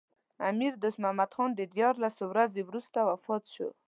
[0.49, 3.67] امیر دوست محمد خان دیارلس ورځې وروسته وفات شو.